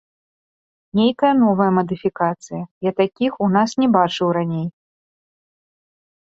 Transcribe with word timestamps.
Нейкая 0.99 1.33
новая 1.43 1.67
мадыфікацыя, 1.77 2.61
я 2.89 2.95
такіх 3.03 3.31
у 3.45 3.53
нас 3.59 3.69
не 3.85 3.93
бачыў 3.99 4.27
раней. 4.41 4.67